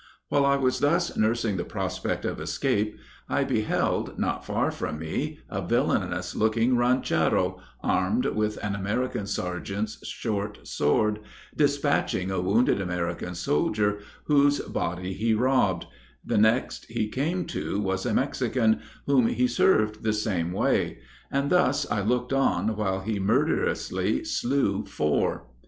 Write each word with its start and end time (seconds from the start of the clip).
While 0.29 0.47
I 0.47 0.55
was 0.55 0.79
thus 0.79 1.15
nursing 1.15 1.57
the 1.57 1.63
prospect 1.63 2.25
of 2.25 2.39
escape, 2.41 2.97
I 3.29 3.43
beheld, 3.43 4.17
not 4.17 4.43
far 4.43 4.71
from 4.71 4.97
me, 4.97 5.37
a 5.47 5.61
villainous 5.61 6.35
looking 6.35 6.75
ranchero, 6.75 7.59
armed 7.83 8.25
with 8.25 8.57
an 8.65 8.73
American 8.73 9.27
sergeant's 9.27 10.03
short 10.07 10.67
sword, 10.67 11.19
dispatching 11.55 12.31
a 12.31 12.41
wounded 12.41 12.81
American 12.81 13.35
soldier, 13.35 13.99
whose 14.23 14.59
body 14.61 15.13
he 15.13 15.35
robbed 15.35 15.85
the 16.25 16.39
next 16.39 16.85
he 16.89 17.07
came 17.07 17.45
to 17.45 17.79
was 17.79 18.03
a 18.03 18.11
Mexican, 18.15 18.81
whom 19.05 19.27
he 19.27 19.45
served 19.47 20.01
the 20.01 20.13
same 20.13 20.51
way, 20.51 20.97
and 21.31 21.51
thus 21.51 21.85
I 21.91 22.01
looked 22.01 22.33
on 22.33 22.75
while 22.75 23.01
he 23.01 23.19
murderously 23.19 24.25
slew 24.25 24.83
four. 24.83 25.45